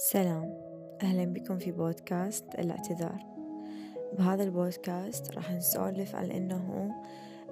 سلام. 0.00 0.54
أهلا 1.02 1.24
بكم 1.24 1.58
في 1.58 1.72
بودكاست 1.72 2.44
الاعتذار. 2.58 3.18
بهذا 4.18 4.44
البودكاست 4.44 5.30
راح 5.30 5.52
نسولف 5.52 6.14
عن 6.14 6.30
إنه 6.30 6.94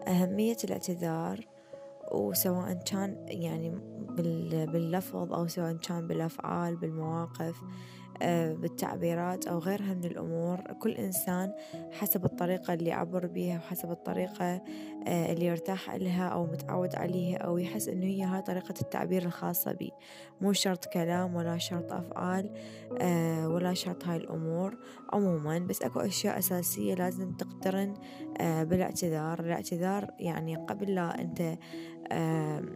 أهمية 0.08 0.56
الاعتذار 0.64 1.46
وسواء 2.12 2.72
كان 2.72 3.26
يعني 3.28 3.70
باللفظ 4.66 5.32
أو 5.32 5.46
سواء 5.46 5.76
كان 5.76 6.06
بالأفعال 6.06 6.76
بالمواقف 6.76 7.60
بالتعبيرات 8.54 9.46
أو 9.46 9.58
غيرها 9.58 9.94
من 9.94 10.04
الأمور. 10.04 10.60
كل 10.60 10.90
إنسان 10.90 11.52
حسب 11.92 12.24
الطريقة 12.24 12.74
اللي 12.74 12.90
يعبر 12.90 13.26
بيها 13.26 13.56
وحسب 13.56 13.90
الطريقة 13.90 14.62
آه، 15.06 15.32
اللي 15.32 15.46
يرتاح 15.46 15.94
لها 15.94 16.28
أو 16.28 16.46
متعود 16.46 16.94
عليها 16.94 17.38
أو 17.38 17.58
يحس 17.58 17.88
إنه 17.88 18.06
هي 18.06 18.22
هاي 18.22 18.42
طريقة 18.42 18.74
التعبير 18.80 19.22
الخاصة 19.22 19.72
بي. 19.72 19.92
مو 20.40 20.52
شرط 20.52 20.84
كلام 20.84 21.34
ولا 21.34 21.58
شرط 21.58 21.92
أفعال 21.92 22.50
آه، 23.00 23.48
ولا 23.48 23.74
شرط 23.74 24.04
هاي 24.04 24.16
الأمور 24.16 24.78
عموما. 25.12 25.58
بس 25.58 25.82
أكو 25.82 26.00
أشياء 26.00 26.38
أساسية 26.38 26.94
لازم 26.94 27.32
تقترن 27.32 27.94
بالاعتذار. 28.40 29.40
الاعتذار 29.40 30.10
يعني 30.18 30.56
قبل 30.56 30.94
لا 30.94 31.20
أنت 31.20 31.58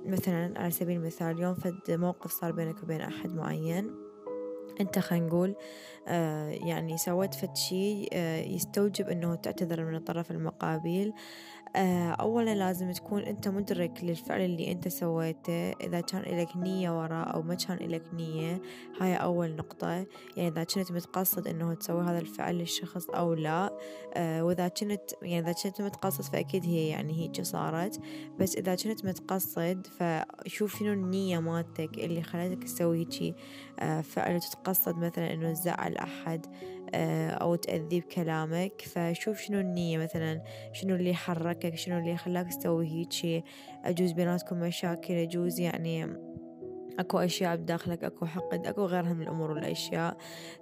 مثلا 0.07 0.61
على 0.61 0.71
سبيل 0.71 0.97
المثال 0.97 1.39
يوم 1.39 1.55
فد 1.55 1.91
موقف 1.91 2.31
صار 2.31 2.53
بينك 2.53 2.83
وبين 2.83 3.01
أحد 3.01 3.33
معين 3.33 4.10
انت 4.81 4.99
خلينا 4.99 5.27
نقول 5.27 5.55
آه 6.09 6.49
يعني 6.51 6.99
سويت 6.99 7.35
فد 7.35 7.57
شي 7.57 8.09
آه 8.13 8.41
يستوجب 8.41 9.09
إنه 9.09 9.35
تعتذر 9.35 9.85
من 9.85 9.95
الطرف 9.95 10.31
المقابل. 10.31 11.13
أولا 11.77 12.55
لازم 12.55 12.93
تكون 12.93 13.23
أنت 13.23 13.49
مدرك 13.49 14.05
للفعل 14.05 14.41
اللي 14.41 14.73
أنت 14.73 14.89
سويته 14.89 15.73
إذا 15.73 16.01
كان 16.01 16.21
إلك 16.21 16.57
نية 16.57 16.99
وراء 17.01 17.35
أو 17.35 17.43
ما 17.43 17.55
كان 17.55 17.77
إلك 17.77 18.03
نية 18.15 18.63
هاي 19.01 19.15
أول 19.15 19.57
نقطة. 19.57 19.89
يعني 19.89 20.07
إذا 20.37 20.65
كنت 20.65 20.93
متقصد 20.93 21.49
أنه 21.49 21.75
تسوي 21.75 22.03
هذا 22.03 22.19
الفعل 22.19 22.55
للشخص 22.55 23.11
أو 23.11 23.35
لا 23.35 23.79
آه 24.15 24.45
وإذا 24.45 24.69
كنت 24.69 25.11
يعني 25.23 25.51
إذا 25.51 25.53
كنت 25.53 25.83
متقصد 25.83 26.25
فأكيد 26.25 26.65
هي 26.65 26.89
يعني 26.89 27.13
هيك 27.13 27.43
صارت. 27.43 28.01
بس 28.39 28.57
إذا 28.57 28.75
كنت 28.75 29.05
متقصد 29.05 29.87
فشوف 29.87 30.79
شنو 30.79 30.93
النية 30.93 31.39
مالتك 31.39 31.99
اللي 31.99 32.23
خلتك 32.23 32.65
تسوي 32.65 32.99
هيجي 32.99 33.35
آه 33.81 34.01
فعل 34.01 34.35
وتتقصد 34.37 34.99
مثلا 34.99 35.33
أنه 35.33 35.53
تزعل 35.53 35.97
أحد 35.97 36.47
آه، 36.47 36.80
أو 36.95 37.55
تأذيه 37.55 38.01
بكلامك. 38.01 38.83
فشوف 38.83 39.41
شنو 39.41 39.61
النية 39.61 39.99
مثلا 39.99 40.43
شنو 40.73 40.95
اللي 40.95 41.15
حركك 41.15 41.75
شنو 41.77 41.99
اللي 41.99 42.17
خلاك 42.17 42.47
تسوي 42.49 42.87
هيجي 42.87 43.45
أجوز 43.85 44.13
بيناتكم 44.13 44.61
مشاكل 44.61 45.15
أجوز 45.15 45.61
يعني 45.61 46.07
أكو 47.01 47.19
أشياء 47.19 47.57
بداخلك 47.57 48.05
أكو 48.05 48.27
حقد 48.27 48.67
أكو 48.67 48.85
غيرها 48.85 49.13
من 49.13 49.23
الأمور 49.23 49.51
والأشياء. 49.51 50.17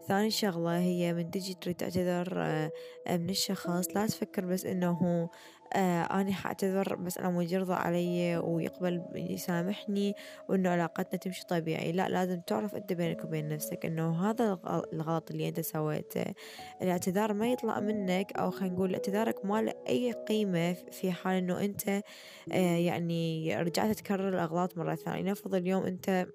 ثاني 0.09 0.31
شغلة 0.31 0.79
هي 0.79 1.15
من 1.15 1.31
تجي 1.31 1.55
تريد 1.55 1.77
تعتذر 1.77 2.35
آه، 2.37 2.71
من 3.17 3.31
الشخص. 3.31 3.89
لا 3.95 4.07
تفكر 4.07 4.45
بس 4.45 4.67
إنه 4.67 5.29
آه 5.73 6.03
أنا 6.03 6.33
حأعتذر 6.33 6.97
بس 6.97 7.19
أنا 7.19 7.43
يرضى 7.43 7.75
علي 7.75 8.37
ويقبل 8.37 9.03
يسامحني 9.15 10.15
وإنه 10.49 10.71
علاقتنا 10.71 11.19
تمشي 11.19 11.47
طبيعي. 11.47 11.93
لا 11.93 12.09
لازم 12.09 12.41
تعرف 12.41 12.75
أنت 12.75 12.93
بينك 12.93 13.25
وبين 13.25 13.49
نفسك 13.49 13.87
إنه 13.87 14.31
هذا 14.31 14.59
الغلط 14.93 15.31
اللي 15.31 15.49
أنت 15.49 15.61
سويته. 15.61 16.25
الاعتذار 16.83 17.33
ما 17.33 17.53
يطلع 17.53 17.81
منك 17.81 18.33
أو 18.33 18.51
خلينا 18.51 18.75
نقول 18.75 18.95
اعتذارك 18.95 19.45
ما 19.45 19.63
له 19.63 19.73
أي 19.89 20.13
قيمة 20.13 20.73
في 20.73 21.13
حال 21.13 21.37
إنه 21.37 21.65
أنت 21.65 21.89
آه 22.53 22.77
يعني 22.77 23.55
رجعت 23.63 23.97
تكرر 23.97 24.29
الأغلاط 24.29 24.79
مرة 24.79 24.95
ثانية. 24.95 25.31
نفرض 25.31 25.55
اليوم 25.55 25.83
أنت 25.83 26.27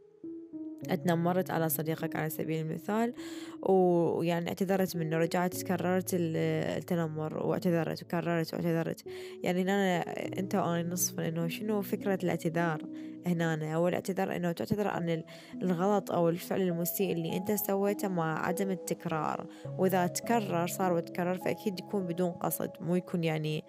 أتنمرت 0.89 1.51
على 1.51 1.69
صديقك 1.69 2.15
على 2.15 2.29
سبيل 2.29 2.65
المثال 2.65 3.13
ويعني 3.61 4.47
اعتذرت 4.49 4.95
منه 4.95 5.17
رجعت 5.17 5.63
كررت 5.63 6.09
التنمر 6.13 7.47
واعتذرت 7.47 8.03
وكررت 8.03 8.53
واعتذرت. 8.53 9.03
يعني 9.43 9.61
هنا 9.61 10.01
أنت 10.39 10.55
وأنا 10.55 10.89
نصف 10.89 11.19
انه 11.19 11.47
شنو 11.47 11.81
فكرة 11.81 12.19
الاعتذار 12.23 12.81
هنا؟ 13.27 13.75
أو 13.75 13.87
الاعتذار 13.87 14.35
إنه 14.35 14.51
تعتذر 14.51 14.87
عن 14.87 15.23
الغلط 15.61 16.11
أو 16.11 16.29
الفعل 16.29 16.61
المسيء 16.61 17.13
اللي 17.13 17.37
أنت 17.37 17.51
سويته 17.51 18.07
مع 18.07 18.47
عدم 18.47 18.71
التكرار. 18.71 19.47
وإذا 19.77 20.07
تكرر 20.07 20.67
صار 20.67 20.93
وتكرر 20.93 21.37
فأكيد 21.37 21.79
يكون 21.79 22.07
بدون 22.07 22.31
قصد 22.31 22.69
مو 22.79 22.95
يكون 22.95 23.23
يعني 23.23 23.63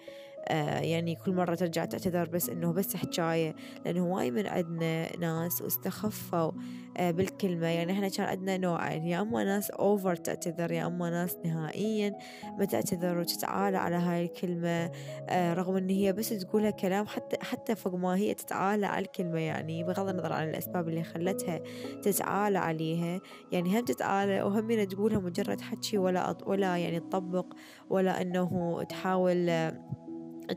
آه 0.48 0.80
يعني 0.80 1.14
كل 1.14 1.32
مرة 1.34 1.54
ترجع 1.54 1.84
تعتذر 1.84 2.28
بس 2.28 2.48
إنه 2.50 2.72
بس 2.72 2.96
حكاية 2.96 3.54
لأنه 3.84 4.06
واي 4.06 4.30
من 4.30 4.46
عندنا 4.46 5.16
ناس 5.18 5.62
استخفوا 5.62 6.52
آه 6.96 7.10
بالكلمة. 7.10 7.66
يعني 7.66 7.92
إحنا 7.92 8.08
كان 8.08 8.26
عندنا 8.26 8.56
نوعين 8.56 9.04
يا 9.06 9.20
أما 9.20 9.44
ناس 9.44 9.70
أوفر 9.70 10.16
تعتذر 10.16 10.72
يا 10.72 10.86
أما 10.86 11.10
ناس 11.10 11.36
نهائيا 11.44 12.14
ما 12.58 12.64
تعتذر 12.64 13.18
وتتعالى 13.18 13.76
على 13.76 13.96
هاي 13.96 14.24
الكلمة. 14.24 14.90
آه 15.28 15.54
رغم 15.54 15.76
إن 15.76 15.90
هي 15.90 16.12
بس 16.12 16.28
تقولها 16.28 16.70
كلام 16.70 17.06
حتى 17.06 17.36
حتى 17.40 17.74
فوق 17.74 17.94
ما 17.94 18.16
هي 18.16 18.34
تتعالى 18.34 18.86
على 18.86 19.04
الكلمة. 19.04 19.40
يعني 19.40 19.84
بغض 19.84 20.08
النظر 20.08 20.32
عن 20.32 20.48
الأسباب 20.48 20.88
اللي 20.88 21.02
خلتها 21.04 21.60
تتعالى 22.02 22.58
عليها. 22.58 23.20
يعني 23.52 23.78
هم 23.80 23.84
تتعالى 23.84 24.42
وهم 24.42 24.84
تقولها 24.84 25.18
مجرد 25.18 25.60
حكي 25.60 25.98
ولا 25.98 26.36
ولا 26.46 26.76
يعني 26.76 27.00
تطبق 27.00 27.46
ولا 27.90 28.22
إنه 28.22 28.82
تحاول 28.82 29.50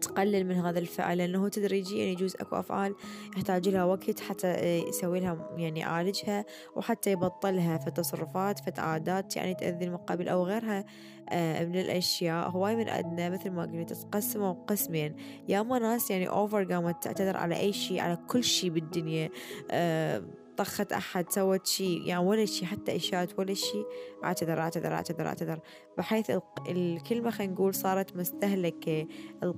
تقلل 0.01 0.45
من 0.47 0.55
هذا 0.55 0.79
الفعل 0.79 1.17
لأنه 1.17 1.49
تدريجيا 1.49 2.03
يجوز 2.03 2.35
أكو 2.35 2.55
أفعال 2.55 2.95
يحتاج 3.37 3.69
لها 3.69 3.83
وقت 3.83 4.19
حتى 4.19 4.77
يسوي 4.89 5.19
لها 5.19 5.49
يعني 5.57 5.79
يعالجها 5.79 6.45
وحتى 6.75 7.11
يبطلها 7.11 7.77
في 7.77 7.91
تصرفات 7.91 8.59
في 8.59 8.81
عادات 8.81 9.35
يعني 9.35 9.53
تأذي 9.53 9.85
المقابل 9.85 10.27
أو 10.27 10.43
غيرها 10.43 10.85
آه، 11.29 11.65
من 11.65 11.79
الأشياء. 11.79 12.49
هواي 12.49 12.75
من 12.75 12.89
عندنا 12.89 13.29
مثل 13.29 13.49
ما 13.49 13.61
قلت 13.61 13.93
تقسموا 13.93 14.53
قسمين. 14.53 15.15
يا 15.47 15.63
ناس 15.63 16.11
يعني 16.11 16.29
أوفر 16.29 16.63
قامت 16.63 17.03
تعتذر 17.03 17.37
على 17.37 17.59
أي 17.59 17.73
شيء 17.73 17.99
على 17.99 18.17
كل 18.27 18.43
شيء 18.43 18.69
بالدنيا 18.69 19.29
أه 19.71 20.23
طخت 20.57 20.91
أحد 20.91 21.31
سوت 21.31 21.68
شيء 21.68 22.01
يعني 22.06 22.25
ولا 22.25 22.45
شيء 22.45 22.68
حتى 22.68 22.95
إشارة 22.95 23.29
ولا 23.38 23.53
شيء 23.53 23.85
أعتذر 24.23 24.59
أعتذر 24.59 24.94
أعتذر 24.94 25.28
أعتذر. 25.28 25.59
بحيث 25.97 26.31
الكلمة 26.69 27.29
خلينا 27.29 27.53
نقول 27.53 27.73
صارت 27.75 28.16
مستهلكة. 28.16 29.07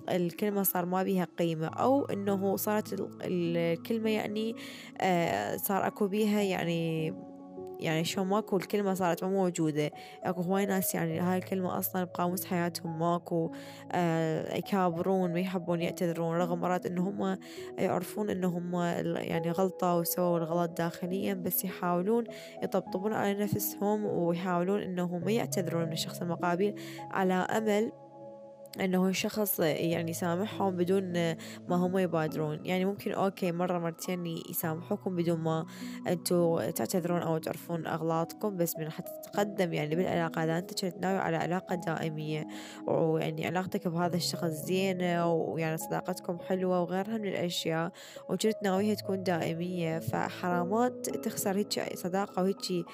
الكلمة 0.10 0.64
صار 0.64 0.86
ما 0.86 1.04
بيها 1.04 1.28
قيمة. 1.40 1.68
أو 1.68 2.06
إنه 2.06 2.56
صارت 2.56 3.10
الكلمة 3.22 4.10
يعني 4.10 4.56
آه، 5.02 5.58
صار 5.58 5.88
أكو 5.88 6.08
بيها 6.08 6.42
يعني 6.42 7.14
يعني 7.80 8.04
شو 8.04 8.24
ماكو 8.24 8.58
الكلمة 8.58 8.94
صارت 8.94 9.24
ما 9.24 9.30
موجودة. 9.30 9.92
أكو 10.24 10.42
هواي 10.42 10.66
ناس 10.66 10.96
يعني 10.96 11.20
هاي 11.20 11.38
الكلمة 11.38 11.80
أصلا 11.80 12.04
بقاموس 12.04 12.46
حياتهم 12.46 13.00
ماكو 13.00 13.52
آه 13.92 14.56
يكابرون 14.58 15.34
ما 15.34 15.40
يحبون 15.40 15.82
يعتذرون 15.82 16.38
رغم 16.38 16.60
مرات 16.60 16.86
ان 16.86 16.98
هم 16.98 17.38
يعرفون 17.78 18.30
ان 18.30 18.44
هم 18.44 18.76
يعني 19.16 19.52
غلطة 19.52 19.98
وسووا 19.98 20.38
الغلط 20.38 20.78
داخليا 20.78 21.34
بس 21.34 21.66
يحاولون 21.66 22.24
يطبطبون 22.64 23.14
على 23.14 23.44
نفسهم 23.44 24.06
ويحاولون 24.06 24.82
انهم 24.82 25.24
ما 25.26 25.32
يعتذرون 25.32 25.86
من 25.86 25.94
الشخص 25.94 26.22
المقابل 26.22 26.76
على 27.12 27.34
أمل 27.34 27.92
إنه 28.82 29.08
الشخص 29.08 29.60
يعني 29.60 30.12
يسامحهم 30.12 30.76
بدون 30.76 31.14
ما 31.70 31.76
هم 31.76 31.98
يبادرون. 31.98 32.66
يعني 32.66 32.86
ممكن 32.86 33.12
أوكي 33.12 33.52
مرة 33.52 33.80
مرتين 33.80 34.26
يسامحوكم 34.50 35.16
بدون 35.16 35.40
ما 35.40 35.66
أنتوا 36.08 36.72
تعتذرون 36.72 37.22
أو 37.22 37.38
تعرفون 37.38 37.88
أغلاطكم 37.88 38.58
بس 38.58 38.78
من 38.78 38.90
حتى 38.92 39.12
تتقدم 39.24 39.74
يعني 39.74 39.96
بالعلاقة. 39.96 40.44
إذا 40.44 40.58
أنت 40.58 40.86
كنت 40.86 40.98
ناوي 41.02 41.18
على 41.18 41.38
علاقة 41.38 41.76
دائمية 41.76 42.48
ويعني 42.88 43.48
علاقتك 43.48 43.88
بهذا 43.88 44.16
الشخص 44.16 44.46
زينة 44.46 45.34
ويعني 45.34 45.78
صداقتكم 45.78 46.40
حلوة 46.40 46.82
وغيرها 46.82 47.18
من 47.18 47.28
الأشياء 47.28 47.92
وكنت 48.30 48.56
ناويها 48.64 48.94
تكون 48.94 49.24
دائمية 49.24 50.00
فحرامات 50.00 51.10
تخسر 51.10 51.58
هيك 51.58 51.98
صداقة 51.98 52.42
وهيك 52.42 52.86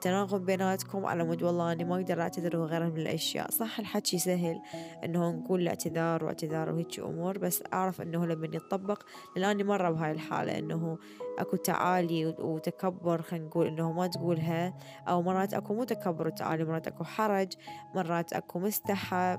تناغم 0.00 0.44
بيناتكم 0.44 1.06
على 1.06 1.24
مود 1.24 1.42
والله 1.42 1.72
أني 1.72 1.84
ما 1.84 1.96
أقدر 1.96 2.20
أعتذر 2.20 2.56
وغيرها 2.56 2.88
من 2.88 3.00
الأشياء. 3.00 3.50
صح 3.50 3.78
الحكي 3.78 4.18
سهل 4.18 4.60
إنه 5.04 5.25
نقول 5.32 5.68
اعتذار 5.68 6.24
واعتذار 6.24 6.70
وهيك 6.70 7.00
أمور 7.00 7.38
بس 7.38 7.62
أعرف 7.72 8.00
إنه 8.00 8.26
لما 8.26 8.46
يطبق 8.46 9.02
لاني 9.36 9.64
مرة 9.64 9.90
بهاي 9.90 10.12
الحالة 10.12 10.58
إنه 10.58 10.98
أكو 11.38 11.56
تعالي 11.56 12.26
وتكبر 12.26 13.22
خلينا 13.22 13.46
نقول 13.46 13.66
إنه 13.66 13.92
ما 13.92 14.06
تقولها 14.06 14.74
أو 15.08 15.22
مرات 15.22 15.54
أكو 15.54 15.74
مو 15.74 15.84
تكبر 15.84 16.26
وتعالي 16.26 16.64
مرات 16.64 16.86
أكو 16.86 17.04
حرج 17.04 17.52
مرات 17.94 18.32
أكو 18.32 18.58
مستحى 18.58 19.38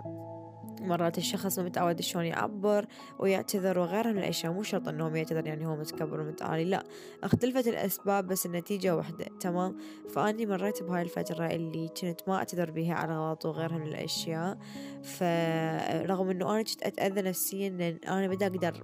مرات 0.81 1.17
الشخص 1.17 1.59
متعود 1.59 2.01
شلون 2.01 2.25
يعبر 2.25 2.85
ويعتذر 3.19 3.79
وغيرها 3.79 4.11
من 4.11 4.17
الأشياء 4.17 4.53
مو 4.53 4.63
شرط 4.63 4.87
إنه 4.87 5.17
يعتذر 5.17 5.47
يعني 5.47 5.65
هو 5.67 5.75
متكبر 5.75 6.21
ومتعالي 6.21 6.65
لا. 6.65 6.83
اختلفت 7.23 7.67
الأسباب 7.67 8.27
بس 8.27 8.45
النتيجة 8.45 8.95
واحدة 8.95 9.25
تمام؟ 9.39 9.77
فأني 10.09 10.45
مريت 10.45 10.83
بهاي 10.83 11.01
الفترة 11.01 11.45
اللي 11.45 11.87
كنت 12.01 12.21
ما 12.27 12.35
أعتذر 12.35 12.71
بها 12.71 12.93
على 12.93 13.17
غلط 13.17 13.45
وغيرها 13.45 13.77
من 13.77 13.87
الأشياء. 13.87 14.57
فرغم 15.03 16.29
إنه 16.29 16.53
أنا 16.53 16.61
كنت 16.61 16.83
أتأذى 16.83 17.21
نفسيا 17.21 17.69
لأن 17.69 17.99
أنا 18.07 18.27
بدي 18.27 18.45
أقدر 18.45 18.83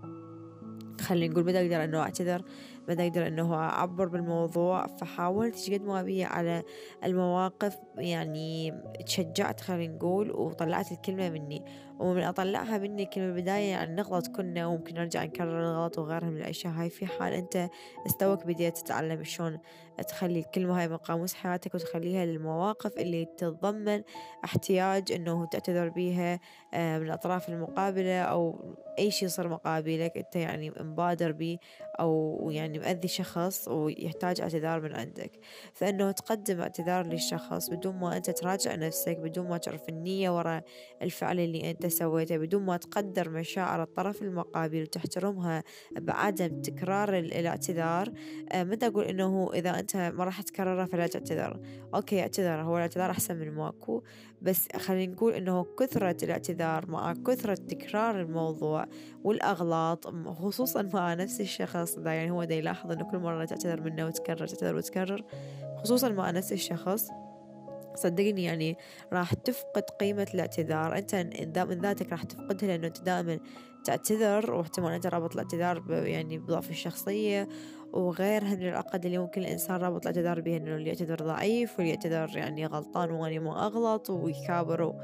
خلينا 1.01 1.33
نقول 1.33 1.43
بدي 1.43 1.61
أقدر 1.61 1.83
إنه 1.83 1.99
أعتذر. 1.99 2.43
ما 2.87 3.03
أقدر 3.03 3.27
إنه 3.27 3.55
أعبر 3.55 4.07
بالموضوع. 4.07 4.87
فحاولت 4.87 5.71
قد 5.71 5.81
ما 5.81 5.99
أبي 5.99 6.23
على 6.23 6.63
المواقف 7.03 7.77
يعني 7.97 8.73
تشجعت 9.05 9.61
خلينا 9.61 9.95
نقول 9.95 10.31
وطلعت 10.31 10.91
الكلمة 10.91 11.29
مني. 11.29 11.65
ومن 11.99 12.23
أطلعها 12.23 12.77
مني 12.77 13.05
كلمة 13.05 13.27
البداية 13.27 13.71
يعني 13.71 13.95
نغلط 13.95 14.27
كنا 14.27 14.67
وممكن 14.67 14.95
نرجع 14.95 15.23
نكرر 15.23 15.59
الغلط 15.59 15.97
وغيرها 15.97 16.29
من 16.29 16.37
الأشياء 16.37 16.73
هاي. 16.73 16.89
في 16.89 17.05
حال 17.05 17.33
أنت 17.33 17.69
استوك 18.05 18.45
بديت 18.45 18.77
تتعلم 18.77 19.23
شلون 19.23 19.59
تخلي 20.01 20.39
الكلمة 20.39 20.79
هاي 20.79 20.87
من 20.87 20.97
قاموس 20.97 21.33
حياتك 21.33 21.75
وتخليها 21.75 22.25
للمواقف 22.25 22.97
اللي 22.97 23.25
تتضمن 23.25 24.01
احتياج 24.45 25.11
أنه 25.11 25.45
تعتذر 25.45 25.89
بيها 25.89 26.39
آه، 26.73 26.99
من 26.99 27.05
الأطراف 27.05 27.49
المقابلة 27.49 28.21
أو 28.21 28.75
أي 28.99 29.11
شيء 29.11 29.25
يصير 29.25 29.47
مقابلك 29.47 30.17
أنت 30.17 30.35
يعني 30.35 30.69
مبادر 30.79 31.31
بيه 31.31 31.57
أو 31.99 32.39
يعني 32.51 32.72
مأذي 32.79 33.07
شخص 33.07 33.67
ويحتاج 33.67 34.41
اعتذار 34.41 34.81
من 34.81 34.93
عندك. 34.95 35.31
فإنه 35.73 36.11
تقدم 36.11 36.61
اعتذار 36.61 37.07
للشخص 37.07 37.69
بدون 37.69 37.95
ما 37.95 38.17
أنت 38.17 38.29
تراجع 38.29 38.75
نفسك 38.75 39.17
بدون 39.17 39.47
ما 39.47 39.57
تعرف 39.57 39.89
النية 39.89 40.37
وراء 40.37 40.63
الفعل 41.01 41.39
اللي 41.39 41.71
أنت 41.71 41.87
سويته 41.87 42.37
بدون 42.37 42.63
ما 42.63 42.77
تقدر 42.77 43.29
مشاعر 43.29 43.83
الطرف 43.83 44.21
المقابل 44.21 44.81
وتحترمها 44.81 45.63
بعدم 45.91 46.61
تكرار 46.61 47.17
الاعتذار. 47.17 48.13
آه، 48.51 48.63
متى 48.63 48.87
أقول 48.87 49.05
إنه 49.05 49.49
إذا 49.53 49.79
أنت 49.79 49.95
ما 49.95 50.23
راح 50.23 50.41
تكرره 50.41 50.85
فلا 50.85 51.07
تعتذر؟ 51.07 51.59
أوكي 51.95 52.21
اعتذر. 52.21 52.61
هو 52.61 52.77
الاعتذار 52.77 53.11
أحسن 53.11 53.35
من 53.35 53.51
ماكو. 53.51 54.03
بس 54.43 54.67
خلينا 54.77 55.13
نقول 55.13 55.33
إنه 55.33 55.65
كثرة 55.79 56.17
الاعتذار 56.23 56.91
مع 56.91 57.13
كثرة 57.13 57.55
تكرار 57.55 58.21
الموضوع 58.21 58.85
والأغلاط 59.23 60.07
خصوصا 60.27 60.89
مع 60.93 61.13
نفس 61.13 61.41
الشخص 61.41 61.95
ده 61.95 62.11
يعني 62.11 62.31
هو 62.31 62.43
ده 62.43 62.55
يلاحظ 62.63 62.91
إنه 62.91 63.03
كل 63.03 63.17
مرة 63.17 63.45
تعتذر 63.45 63.81
منه 63.81 64.05
وتكرر 64.05 64.47
تعتذر 64.47 64.75
وتكرر 64.75 65.23
خصوصا 65.77 66.09
مع 66.09 66.31
نفس 66.31 66.53
الشخص 66.53 67.07
صدقني 67.95 68.43
يعني 68.43 68.77
راح 69.13 69.33
تفقد 69.33 69.83
قيمة 69.83 70.27
الاعتذار. 70.33 70.97
أنت 70.97 71.15
من 71.57 71.81
ذاتك 71.81 72.11
راح 72.11 72.23
تفقدها 72.23 72.67
لأنه 72.69 72.87
أنت 72.87 73.01
دائما 73.01 73.39
تعتذر 73.83 74.51
واحتمال 74.53 74.91
أنت 74.91 75.07
رابط 75.07 75.33
الاعتذار 75.33 75.83
يعني 75.89 76.37
بضعف 76.37 76.69
الشخصية 76.69 77.47
وغيرها 77.93 78.55
من 78.55 78.67
العقد 78.67 79.05
اللي 79.05 79.17
ممكن 79.17 79.41
الإنسان 79.41 79.75
رابط 79.75 80.01
الاعتذار 80.01 80.41
بها 80.41 80.57
إنه 80.57 80.75
اللي 80.75 80.87
يعتذر 80.87 81.15
ضعيف 81.15 81.77
واللي 81.77 81.89
يعتذر 81.89 82.37
يعني 82.37 82.65
غلطان 82.65 83.11
وأني 83.11 83.39
ما 83.39 83.65
أغلط 83.65 84.09
ويكابر 84.09 84.95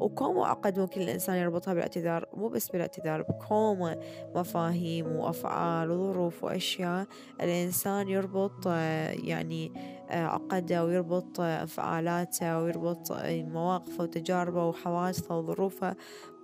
وكوم 0.00 0.38
عقد 0.38 0.78
ممكن 0.78 1.00
الإنسان 1.00 1.36
يربطها 1.36 1.74
بالاعتذار 1.74 2.28
مو 2.34 2.48
بس 2.48 2.68
بالاعتذار 2.68 3.22
بكوم 3.22 3.94
مفاهيم 4.34 5.06
وأفعال 5.06 5.90
وظروف 5.90 6.44
وأشياء 6.44 7.06
الإنسان 7.42 8.08
يربط 8.08 8.66
يعني 8.66 9.72
عقده 10.10 10.84
ويربط 10.84 11.40
انفعالاته 11.40 12.62
ويربط 12.62 13.12
مواقفه 13.26 14.02
وتجاربه 14.02 14.68
وحوادثه 14.68 15.38
وظروفه. 15.38 15.96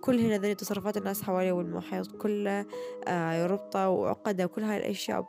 كل 0.03 0.39
ذي 0.41 0.55
تصرفات 0.55 0.97
الناس 0.97 1.23
حواليه 1.23 1.53
والمحيط 1.53 2.13
كله 2.13 2.67
آه 3.09 3.33
يربطه 3.33 3.89
وعقدة 3.89 4.45
وكل 4.45 4.63
هاي 4.63 4.77
الأشياء 4.77 5.29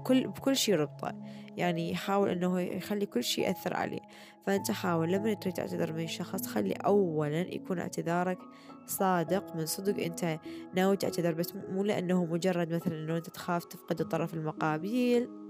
بكل, 0.00 0.28
بكل 0.28 0.56
شي 0.56 0.72
يربطه 0.72 1.14
يعني 1.56 1.90
يحاول 1.90 2.28
أنه 2.28 2.60
يخلي 2.60 3.06
كل 3.06 3.24
شي 3.24 3.40
يأثر 3.40 3.74
عليه. 3.74 4.00
فأنت 4.46 4.70
حاول 4.70 5.12
لما 5.12 5.34
تريد 5.34 5.54
تعتذر 5.54 5.92
من 5.92 6.06
شخص 6.06 6.46
خلي 6.46 6.72
أولا 6.72 7.54
يكون 7.54 7.78
اعتذارك 7.78 8.38
صادق 8.86 9.56
من 9.56 9.66
صدق. 9.66 10.02
أنت 10.04 10.38
ناوي 10.74 10.96
تعتذر 10.96 11.32
بس 11.32 11.54
مو 11.54 11.84
لأنه 11.84 12.24
مجرد 12.24 12.74
مثلا 12.74 12.94
أنه 12.94 13.16
أنت 13.16 13.30
تخاف 13.30 13.64
تفقد 13.64 14.00
الطرف 14.00 14.34
المقابل 14.34 15.41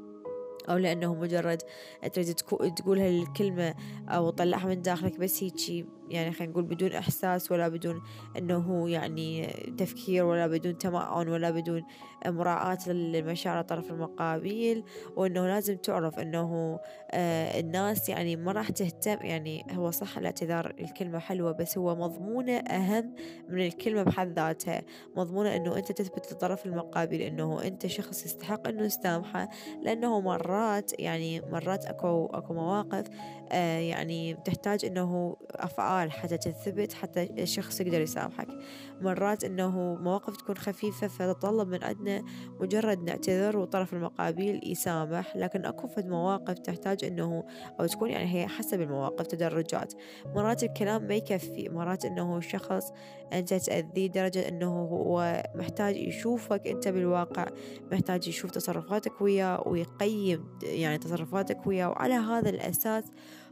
أو 0.69 0.77
لأنه 0.77 1.15
مجرد 1.15 1.63
تريد 2.13 2.35
تقولها 2.77 3.09
الكلمة 3.09 3.75
أو 4.09 4.31
تطلعها 4.31 4.67
من 4.67 4.83
داخلك 4.83 5.19
بس 5.19 5.43
هيجي 5.43 5.87
يعني 6.13 6.33
خلينا 6.33 6.53
نقول 6.53 6.65
بدون 6.65 6.93
إحساس 6.93 7.53
ولا 7.53 7.69
بدون 7.69 8.03
أنه 8.39 8.91
يعني 8.91 9.47
تفكير 9.79 10.25
ولا 10.25 10.47
بدون 10.47 10.79
تمعن 10.79 11.29
ولا 11.29 11.51
بدون 11.51 11.83
مراعاة 12.27 12.79
للمشاعر 12.87 13.61
الطرف 13.61 13.91
المقابل 13.91 14.85
وأنه 15.17 15.47
لازم 15.47 15.77
تعرف 15.77 16.19
أنه 16.19 16.79
آه، 17.11 17.61
الناس 17.61 18.09
يعني 18.09 18.37
ما 18.37 18.53
راح 18.53 18.71
تهتم 18.71 19.19
يعني 19.21 19.67
هو 19.71 19.91
صح 19.91 20.19
الاعتذار 20.19 20.75
الكلمة 20.81 21.19
حلوة 21.19 21.53
بس 21.53 21.79
هو 21.79 21.95
مضمونة 21.97 22.57
أهم 22.57 23.15
من 23.49 23.67
الكلمة 23.67 24.03
بحد 24.03 24.39
ذاتها 24.39 24.83
مضمونة 25.17 25.57
أنه 25.57 25.77
أنت 25.77 25.93
تثبت 25.93 26.33
للطرف 26.33 26.67
المقابل 26.67 27.21
أنه 27.21 27.63
أنت 27.65 27.87
شخص 27.87 28.25
يستحق 28.25 28.69
أنه 28.69 28.85
يسامحه 28.85 29.49
لأنه 29.83 30.21
مرات 30.53 31.01
يعني 31.01 31.41
مرات 31.41 31.85
أكو 31.85 32.27
أكو 32.27 32.55
مواقف 32.55 33.05
آه، 33.53 33.79
يعني 33.79 34.35
تحتاج 34.35 34.85
أنه 34.85 35.37
أفعال 35.51 36.13
حتى 36.13 36.37
تثبت 36.37 36.93
حتى 36.93 37.23
الشخص 37.23 37.81
يقدر 37.81 38.01
يسامحك. 38.01 38.49
مرات 39.01 39.45
أنه 39.45 39.95
مواقف 39.95 40.37
تكون 40.37 40.57
خفيفة 40.57 41.09
فتتطلب 41.09 41.69
من 41.69 41.85
عندنا 41.85 42.23
مجرد 42.61 43.03
نعتذر 43.03 43.57
والطرف 43.57 43.95
المقابل 43.95 44.61
يسامح. 44.65 45.37
لكن 45.37 45.65
أكو 45.65 45.89
فد 45.89 46.07
مواقف 46.07 46.59
تحتاج 46.59 47.05
أنه 47.05 47.45
أو 47.81 47.87
تكون 47.87 48.11
يعني 48.11 48.35
هي 48.35 48.47
حسب 48.47 48.81
المواقف 48.81 49.27
تدرجات. 49.27 49.95
مرات 50.27 50.63
الكلام 50.63 51.07
ما 51.07 51.15
يكفي. 51.15 51.69
مرات 51.69 52.05
أنه 52.05 52.37
الشخص 52.39 52.93
أنت 53.33 53.55
تأذيه 53.55 54.07
درجة 54.07 54.49
أنه 54.49 54.83
هو 54.83 55.43
محتاج 55.55 55.97
يشوفك 55.97 56.67
أنت 56.67 56.89
بالواقع 56.89 57.47
محتاج 57.93 58.29
يشوف 58.29 58.51
تصرفاتك 58.51 59.21
وياه 59.21 59.63
ويقيم 59.67 60.42
يعني 60.63 60.99
تصرفاتك 60.99 61.67
وياه 61.67 61.89
وعلى 61.89 62.15
هذا 62.15 62.51
الأساس 62.51 63.05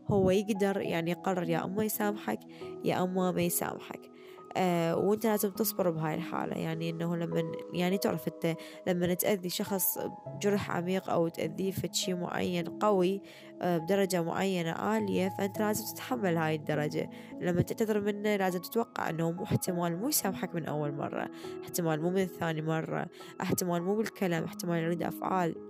هو 0.09 0.31
يقدر 0.31 0.81
يعني 0.81 1.11
يقرر 1.11 1.49
يا 1.49 1.65
أما 1.65 1.85
يسامحك 1.85 2.41
يا 2.85 3.03
أما 3.03 3.33
ما 3.33 3.43
يسامحك. 3.43 4.11
آه 4.57 4.97
وأنت 4.97 5.27
لازم 5.27 5.51
تصبر 5.51 5.91
بهاي 5.91 6.15
الحالة. 6.15 6.57
يعني 6.57 6.91
إنه 6.91 7.17
لما 7.17 7.53
يعني 7.73 7.99
تعرف 7.99 8.29
أنت 8.29 8.57
لما 8.87 9.15
تأذي 9.15 9.49
شخص 9.49 9.99
جرح 10.43 10.71
عميق 10.71 11.11
أو 11.11 11.29
تأذيه 11.29 11.71
في 11.71 11.89
شيء 11.93 12.17
معين 12.17 12.65
قوي 12.65 13.23
آه 13.63 13.79
بدرجة 13.79 14.23
معينة 14.23 14.71
عالية 14.71 15.29
فأنت 15.29 15.59
لازم 15.59 15.95
تتحمل 15.95 16.37
هاي 16.37 16.55
الدرجة. 16.55 17.11
لما 17.41 17.63
تعتذر 17.63 18.01
منه 18.01 18.37
لازم 18.37 18.61
تتوقع 18.61 19.11
إنه 19.11 19.31
مو 19.31 19.45
احتمال 19.45 19.97
مو 19.97 20.09
يسامحك 20.09 20.55
من 20.55 20.67
أول 20.67 20.93
مرة. 20.93 21.31
احتمال 21.63 22.03
مو 22.03 22.11
من 22.11 22.27
ثاني 22.27 22.63
مرة. 22.63 23.07
احتمال 23.41 23.83
مو 23.83 23.97
بالكلام 23.97 24.45
احتمال 24.45 24.83
يريد 24.83 25.03
أفعال 25.03 25.70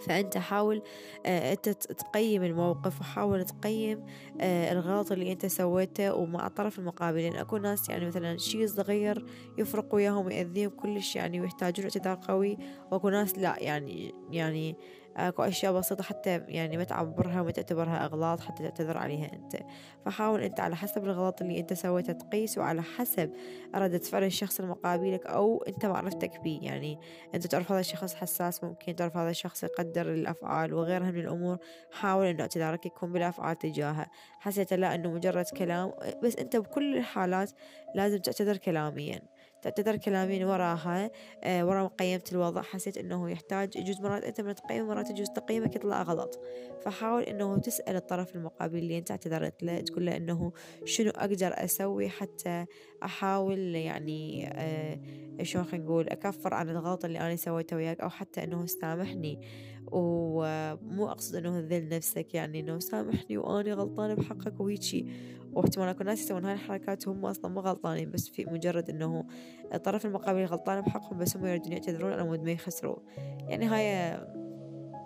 فأنت 0.00 0.38
حاول 0.38 0.82
آه، 1.26 1.52
أنت 1.52 1.68
تقيم 1.68 2.42
الموقف 2.42 3.00
وحاول 3.00 3.44
تقيم 3.44 4.06
آه، 4.40 4.72
الغلط 4.72 5.12
اللي 5.12 5.32
أنت 5.32 5.46
سويته 5.46 6.14
ومع 6.14 6.46
الطرف 6.46 6.78
المقابل 6.78 7.18
لأن 7.18 7.36
أكو 7.36 7.56
ناس 7.56 7.88
يعني 7.88 8.06
مثلا 8.06 8.36
شيء 8.36 8.66
صغير 8.66 9.24
يفرق 9.58 9.94
وياهم 9.94 10.26
ويأذيهم 10.26 10.70
كلش 10.70 11.16
يعني 11.16 11.40
ويحتاجون 11.40 11.84
اعتذار 11.84 12.18
قوي. 12.28 12.58
وأكو 12.90 13.08
ناس 13.08 13.38
لا 13.38 13.56
يعني 13.58 14.14
يعني 14.30 14.76
اكو 15.16 15.42
أشياء 15.42 15.72
بسيطة 15.72 16.04
حتى 16.04 16.44
يعني 16.48 16.76
ما 16.76 16.84
تعبرها 16.84 17.40
وما 17.40 17.50
تعتبرها 17.50 18.04
أغلاط 18.04 18.40
حتى 18.40 18.62
تعتذر 18.62 18.96
عليها 18.96 19.32
أنت. 19.32 19.56
فحاول 20.04 20.42
أنت 20.42 20.60
على 20.60 20.76
حسب 20.76 21.04
الغلط 21.04 21.42
اللي 21.42 21.60
أنت 21.60 21.72
سويته 21.72 22.12
تقيس 22.12 22.58
وعلى 22.58 22.82
حسب 22.82 23.32
ردة 23.74 23.98
فعل 23.98 24.24
الشخص 24.24 24.60
المقابلك 24.60 25.26
أو 25.26 25.64
أنت 25.68 25.86
معرفتك 25.86 26.40
بيه. 26.40 26.62
يعني 26.62 26.98
أنت 27.34 27.46
تعرف 27.46 27.72
هذا 27.72 27.80
الشخص 27.80 28.14
حساس 28.14 28.64
ممكن 28.64 28.96
تعرف 28.96 29.16
هذا 29.16 29.30
الشخص 29.30 29.62
يقدر 29.64 30.12
الأفعال 30.12 30.74
وغيرها 30.74 31.10
من 31.10 31.20
الأمور. 31.20 31.58
حاول 31.92 32.26
إنه 32.26 32.40
اعتذارك 32.40 32.86
يكون 32.86 33.12
بالأفعال 33.12 33.58
تجاهه. 33.58 34.06
حسيت 34.38 34.72
لا 34.72 34.94
إنه 34.94 35.10
مجرد 35.10 35.44
كلام 35.44 35.92
بس 36.22 36.36
أنت 36.36 36.56
بكل 36.56 36.96
الحالات 36.96 37.50
لازم 37.94 38.18
تعتذر 38.18 38.56
كلاميا. 38.56 39.20
تعتذر 39.62 39.96
كلامين 39.96 40.44
وراها 40.44 41.10
آه 41.44 41.66
ورا 41.66 41.86
قيمت 41.86 42.32
الوضع. 42.32 42.62
حسيت 42.62 42.98
إنه 42.98 43.30
يحتاج 43.30 43.76
يجوز 43.76 44.00
مرات 44.00 44.24
أنت 44.24 44.40
من 44.40 44.54
تقيم 44.54 44.88
مرات 44.88 45.10
يجوز 45.10 45.28
تقييمك 45.28 45.76
يطلع 45.76 46.02
غلط. 46.02 46.40
فحاول 46.82 47.22
إنه 47.22 47.58
تسأل 47.58 47.96
الطرف 47.96 48.36
المقابل 48.36 48.78
اللي 48.78 48.98
أنت 48.98 49.10
اعتذرت 49.10 49.62
له 49.62 49.80
تقول 49.80 50.06
له 50.06 50.16
إنه 50.16 50.52
شنو 50.84 51.10
أقدر 51.10 51.52
أسوي 51.54 52.08
حتى 52.08 52.66
أحاول 53.04 53.58
يعني 53.76 54.48
آه 54.52 55.00
شلون 55.42 55.66
نقول 55.72 56.08
أكفر 56.08 56.54
عن 56.54 56.68
الغلط 56.68 57.04
اللي 57.04 57.20
أنا 57.20 57.36
سويته 57.36 57.76
وياك 57.76 58.00
أو 58.00 58.08
حتى 58.08 58.44
إنه 58.44 58.66
سامحني 58.66 59.40
ومو 59.86 61.08
أقصد 61.08 61.34
إنه 61.34 61.58
ذل 61.58 61.88
نفسك 61.88 62.34
يعني 62.34 62.60
إنه 62.60 62.78
سامحني 62.78 63.38
واني 63.38 63.72
غلطانة 63.72 64.14
بحقك 64.14 64.60
وهيجي. 64.60 65.06
واحتمال 65.52 65.88
اكو 65.88 66.04
ناس 66.04 66.20
يسوون 66.20 66.44
هاي 66.44 66.54
الحركات 66.54 67.08
وهم 67.08 67.26
أصلا 67.26 67.50
مو 67.50 67.60
غلطانين 67.60 68.10
بس 68.10 68.28
في 68.28 68.44
مجرد 68.44 68.90
إنه 68.90 69.24
الطرف 69.74 70.06
المقابل 70.06 70.44
غلطان 70.44 70.80
بحقهم 70.80 71.18
بس 71.18 71.36
هم 71.36 71.46
يريدون 71.46 71.72
يعتذرون 71.72 72.12
على 72.12 72.24
مود 72.24 72.42
ما 72.42 72.50
يخسروا 72.50 72.96
يعني 73.48 73.66
هاي 73.66 74.16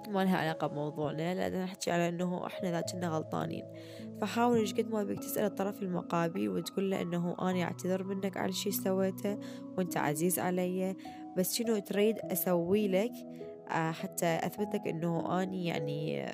ما 0.09 0.25
لها 0.25 0.37
علاقة 0.37 0.67
بموضوعنا 0.67 1.35
لأن 1.35 1.63
نحكي 1.63 1.91
على 1.91 2.09
أنه 2.09 2.47
إحنا 2.47 2.69
إذا 2.69 2.81
كنا 2.81 3.09
غلطانين. 3.09 3.65
فحاول 4.21 4.59
إيش 4.59 4.75
قد 4.75 4.91
ما 4.91 5.05
بيك 5.05 5.19
تسأل 5.19 5.45
الطرف 5.45 5.83
المقابل 5.83 6.49
وتقول 6.49 6.91
له 6.91 7.03
أنه 7.03 7.37
أنا 7.41 7.63
أعتذر 7.63 8.05
منك 8.05 8.37
على 8.37 8.53
شي 8.53 8.71
سويته 8.71 9.39
وأنت 9.79 9.97
عزيز 9.97 10.39
علي 10.39 10.97
بس 11.37 11.55
شنو 11.55 11.79
تريد 11.79 12.19
أسوي 12.19 12.89
لك 12.89 13.13
حتى 13.69 14.27
أثبت 14.27 14.75
لك 14.75 14.87
إنه 14.87 15.43
أني 15.43 15.67
يعني 15.67 16.27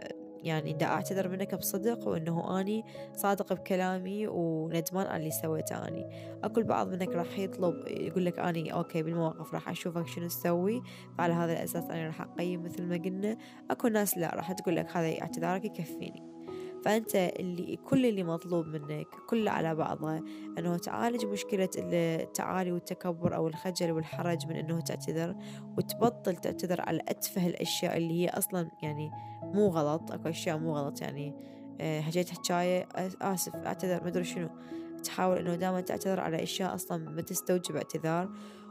يعني 0.42 0.72
دا 0.72 0.86
أعتذر 0.86 1.28
منك 1.28 1.54
بصدق 1.54 2.08
وإنه 2.08 2.60
أني 2.60 2.84
صادق 3.12 3.52
بكلامي 3.52 4.26
وندمان 4.28 5.06
على 5.06 5.16
اللي 5.16 5.30
سويته 5.30 5.88
أني. 5.88 6.06
أكو 6.44 6.60
البعض 6.60 6.88
منك 6.88 7.08
راح 7.08 7.38
يطلب 7.38 7.74
يقول 7.86 8.24
لك 8.24 8.38
أني 8.38 8.72
أوكي 8.72 9.02
بالمواقف 9.02 9.54
راح 9.54 9.68
أشوفك 9.68 10.06
شنو 10.06 10.26
تسوي 10.28 10.82
فعلى 11.18 11.34
هذا 11.34 11.52
الأساس 11.52 11.84
أنا 11.84 12.06
راح 12.06 12.20
أقيم 12.20 12.62
مثل 12.62 12.82
ما 12.82 12.96
قلنا. 12.96 13.36
أكو 13.70 13.88
ناس 13.88 14.18
لا 14.18 14.34
راح 14.34 14.52
تقول 14.52 14.76
لك 14.76 14.96
هذا 14.96 15.22
اعتذارك 15.22 15.64
يكفيني. 15.64 16.29
فأنت 16.84 17.14
اللي 17.14 17.76
كل 17.76 18.06
اللي 18.06 18.22
مطلوب 18.22 18.66
منك 18.66 19.06
كله 19.28 19.50
على 19.50 19.74
بعضه. 19.74 20.16
أنه 20.58 20.76
تعالج 20.76 21.26
مشكلة 21.26 21.68
التعالي 21.76 22.72
والتكبر 22.72 23.36
أو 23.36 23.48
الخجل 23.48 23.92
والحرج 23.92 24.46
من 24.46 24.56
أنه 24.56 24.80
تعتذر 24.80 25.36
وتبطل 25.78 26.36
تعتذر 26.36 26.80
على 26.80 27.00
أتفه 27.08 27.46
الأشياء 27.46 27.96
اللي 27.96 28.22
هي 28.22 28.28
أصلا 28.28 28.70
يعني 28.82 29.10
مو 29.42 29.68
غلط. 29.68 30.12
أكو 30.12 30.28
أشياء 30.28 30.58
مو 30.58 30.76
غلط 30.76 31.02
يعني 31.02 31.34
آه، 31.80 32.00
حكيت 32.00 32.30
حكاية 32.30 32.88
آسف 33.22 33.54
أعتذر 33.56 34.04
مدري 34.04 34.24
شنو. 34.24 34.48
تحاول 35.04 35.38
أنه 35.38 35.54
دائما 35.54 35.80
تعتذر 35.80 36.20
على 36.20 36.42
أشياء 36.42 36.74
أصلا 36.74 37.10
ما 37.10 37.22
تستوجب 37.22 37.76
اعتذار 37.76 38.30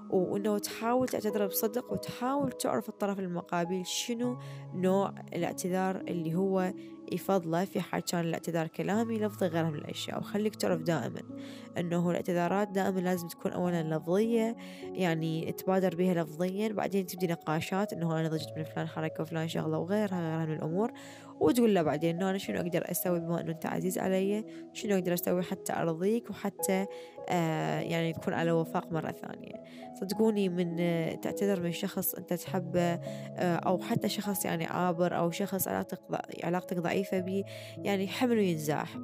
وأنه 0.10 0.58
تحاول 0.58 1.08
تعتذر 1.08 1.48
بصدق 1.48 1.94
وتحاول 1.94 2.52
تعرف 2.52 2.90
الطرف 2.90 3.20
المقابل 3.20 3.86
شنو 3.86 4.38
نوع 4.74 5.14
الاعتذار 5.34 5.96
اللي 5.96 6.36
هو 6.36 6.74
يفضله 7.12 7.66
في 7.66 7.82
حال 7.82 8.02
كان 8.04 8.26
الاعتذار 8.26 8.68
كلامي 8.68 9.18
لفظي 9.18 9.48
غيرها 9.48 9.70
من 9.70 9.76
الأشياء. 9.76 10.20
وخليك 10.20 10.56
تعرف 10.56 10.82
دائما 10.82 11.22
أنه 11.78 12.10
الاعتذارات 12.10 12.68
دائما 12.68 13.00
لازم 13.00 13.28
تكون 13.28 13.52
أولا 13.52 13.84
لفظية 13.84 14.56
يعني 14.84 15.52
تبادر 15.52 15.96
بها 15.96 16.24
لفظيا. 16.24 16.68
بعدين 16.68 17.06
تبدي 17.06 17.28
نقاشات 17.28 17.94
أنه 17.94 18.20
أنا 18.20 18.28
ضجت 18.28 18.54
من 18.58 18.64
فلان 18.64 18.88
حركة 18.88 19.22
وفلان 19.22 19.48
شغلة 19.48 19.78
وغيرها 19.78 20.20
غيرها 20.20 20.46
من 20.46 20.54
الأمور. 20.54 20.92
وتقول 21.40 21.76
له 21.76 21.82
بعدين 21.82 22.16
أنه 22.16 22.30
أنا 22.30 22.38
شنو 22.38 22.60
أقدر 22.62 22.92
أسوي 22.92 23.20
بما 23.20 23.42
أنه 23.42 23.52
أنت 23.52 23.66
عزيز 23.66 23.98
علي؟ 23.98 24.46
شنو 24.74 24.96
أقدر 24.96 25.14
أسوي 25.14 25.44
حتى 25.44 25.74
أرضيك 25.74 26.30
وحتى 26.30 26.86
آه 27.30 27.80
يعني 27.80 28.14
تكون 28.14 28.34
على 28.34 28.52
وفاق 28.52 28.92
مرة 28.92 29.12
ثانية. 29.12 29.64
صدقوني 30.02 30.50
من 30.50 30.78
آه 30.80 31.16
تعتذر 31.16 31.62
من 31.62 31.72
شخص 31.72 32.16
أنت 32.16 32.34
تحبه 32.34 32.82
آه 32.82 33.56
أو 33.56 33.80
حتى 33.80 34.10
شخص 34.10 34.46
يعني 34.46 34.66
عابر 34.66 35.18
أو 35.18 35.32
شخص 35.32 35.68
علاقتك 35.68 36.00
علاقتك 36.44 36.78
ضعيفة 36.78 37.20
به 37.20 37.44
يعني 37.78 38.08
حمله 38.08 38.42
ينزاح. 38.42 38.98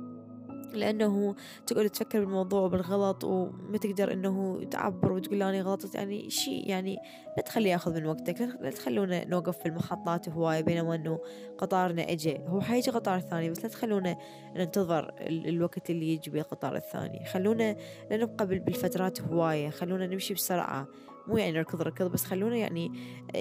لأنه 0.75 1.35
تقعد 1.67 1.89
تفكر 1.89 2.19
بالموضوع 2.19 2.61
وبالغلط 2.61 3.23
وما 3.23 3.77
تقدر 3.77 4.13
إنه 4.13 4.63
تعبر 4.71 5.11
وتقول 5.11 5.43
أنا 5.43 5.61
غلطت. 5.61 5.95
يعني 5.95 6.29
شيء 6.29 6.69
يعني 6.69 6.97
لا 7.37 7.43
تخليه 7.43 7.71
يأخذ 7.71 7.93
من 7.93 8.05
وقتك 8.05 8.41
لا 8.61 8.69
تخلونا 8.69 9.25
نوقف 9.25 9.57
في 9.57 9.65
المحطات 9.65 10.29
هواية 10.29 10.61
بينما 10.61 10.95
إنه 10.95 11.19
قطارنا 11.57 12.11
إجي 12.11 12.39
هو 12.47 12.61
حيجي 12.61 12.91
قطار 12.91 13.19
ثاني 13.19 13.49
بس 13.49 13.63
لا 13.63 13.69
تخلونا 13.69 14.17
ننتظر 14.55 15.13
الوقت 15.21 15.89
اللي 15.89 16.13
يجي 16.13 16.31
بيه 16.31 16.41
القطار 16.41 16.75
الثاني. 16.75 17.25
خلونا 17.25 17.75
لا 18.11 18.17
نبقى 18.17 18.47
بالفترات 18.47 19.21
هواية 19.21 19.69
خلونا 19.69 20.07
نمشي 20.07 20.33
بسرعة. 20.33 20.87
مو 21.27 21.37
يعني 21.37 21.59
ركض 21.59 21.81
ركض 21.81 22.11
بس 22.11 22.23
خلونا 22.23 22.55
يعني 22.55 22.91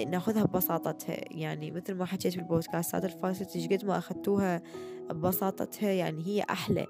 ناخذها 0.07 0.43
ببساطتها. 0.43 1.15
يعني 1.31 1.71
مثل 1.71 1.93
ما 1.93 2.05
حكيت 2.05 2.37
بالبودكاستات 2.37 3.05
الفاتت 3.05 3.73
قد 3.73 3.85
ما 3.85 3.97
أخذتوها 3.97 4.61
ببساطتها 5.09 5.89
يعني 5.89 6.27
هي 6.27 6.43
أحلى. 6.49 6.87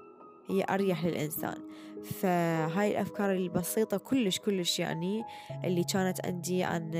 هي 0.48 0.64
أريح 0.70 1.04
للإنسان. 1.04 1.56
فهاي 2.04 2.90
الأفكار 2.90 3.32
البسيطة 3.32 3.96
كلش 3.96 4.38
كلش 4.38 4.78
يعني 4.78 5.24
اللي 5.64 5.84
كانت 5.84 6.26
عندي 6.26 6.64
عن 6.64 6.90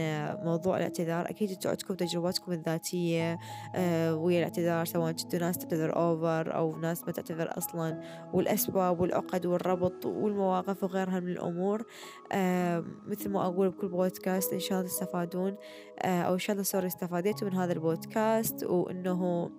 موضوع 0.45 0.76
الاعتذار. 0.76 1.31
أكيد 1.31 1.57
تعودكم 1.57 1.95
تجرباتكم 1.95 2.53
الذاتية 2.53 3.38
آه، 3.75 4.15
ويا 4.17 4.38
الاعتذار 4.38 4.85
سواء 4.85 5.12
كنتوا 5.12 5.38
ناس 5.38 5.59
تعتذر 5.59 5.97
أوفر 5.97 6.55
أو 6.55 6.76
ناس 6.76 7.05
ما 7.05 7.12
تعتذر 7.12 7.59
أصلا 7.59 8.00
والأسباب 8.35 9.00
والعقد 9.00 9.47
والربط 9.47 10.07
والمواقف 10.07 10.83
وغيرها 10.83 11.21
من 11.21 11.29
الأمور. 11.29 11.85
آه، 12.33 12.85
مثل 13.07 13.31
ما 13.31 13.47
أقول 13.47 13.71
بكل 13.71 13.88
بودكاست 13.88 14.53
إن 14.53 14.61
شاء 14.61 14.79
الله 14.79 14.91
تستفادون. 14.91 15.57
آه، 15.99 16.23
أو 16.23 16.35
إن 16.35 16.38
شاء 16.38 16.55
الله 16.55 16.65
سوري 16.65 16.87
استفاديتوا 16.87 17.49
من 17.49 17.55
هذا 17.55 17.73
البودكاست 17.73 18.65
وإنه 18.65 19.50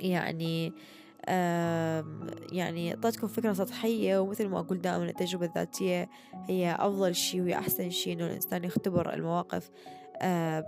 يعني 0.00 0.72
يعني 2.52 2.94
أعطيتكم 2.94 3.26
فكرة 3.26 3.52
سطحية 3.52 4.18
ومثل 4.18 4.48
ما 4.48 4.60
أقول 4.60 4.80
دائما 4.80 5.04
التجربة 5.04 5.46
الذاتية 5.46 6.08
هي 6.48 6.76
أفضل 6.78 7.14
شيء 7.14 7.42
وهي 7.42 7.54
أحسن 7.58 7.90
شيء 7.90 8.12
إنه 8.12 8.26
الإنسان 8.26 8.64
يختبر 8.64 9.14
المواقف. 9.14 9.70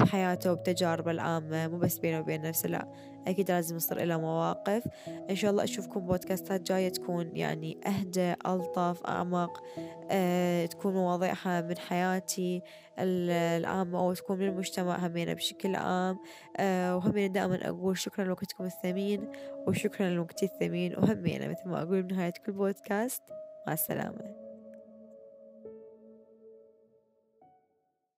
بحياته 0.01 0.53
وبتجاربه 0.53 1.11
العامة 1.11 1.69
مو 1.69 1.79
بس 1.79 1.99
بينه 1.99 2.21
وبين 2.21 2.43
نفسه 2.43 2.69
لا 2.69 2.89
أكيد 3.27 3.51
لازم 3.51 3.77
يصير 3.77 4.03
إلى 4.03 4.19
مواقف. 4.19 4.89
إن 5.31 5.37
شاء 5.37 5.51
الله 5.51 5.65
أشوفكم 5.65 6.01
بودكاستات 6.01 6.63
جاية 6.63 6.89
تكون 6.89 7.37
يعني 7.37 7.81
أهدى 7.87 8.35
ألطف 8.47 9.07
أعمق 9.07 9.63
أه 10.11 10.67
تكون 10.67 10.95
مواضيعها 10.95 11.61
من 11.61 11.79
حياتي 11.79 12.63
العامة 12.99 13.99
أو 13.99 14.15
تكون 14.15 14.39
من 14.39 14.49
المجتمع 14.49 15.07
همينة 15.07 15.33
بشكل 15.33 15.77
عام. 15.77 16.19
أه 16.57 16.97
وهمينة 16.97 17.33
دائما 17.33 17.69
أقول 17.69 17.99
شكرا 17.99 18.25
لوقتكم 18.25 18.65
الثمين 18.65 19.31
وشكرا 19.67 20.09
لوقتي 20.09 20.47
الثمين 20.47 20.95
وهمينة 20.99 21.49
مثل 21.49 21.69
ما 21.69 21.83
أقول 21.83 22.03
بنهاية 22.03 22.33
كل 22.47 22.53
بودكاست. 22.53 23.23
مع 23.67 23.73
السلامة. 23.73 24.48